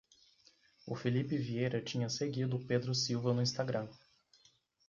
O 0.83 0.95
Filipe 0.95 1.37
Vieira 1.37 1.79
tinha 1.79 2.09
seguido 2.09 2.57
o 2.57 2.65
Pedro 2.65 2.91
Silva 2.95 3.35
no 3.35 3.41
Instagram 3.43 3.87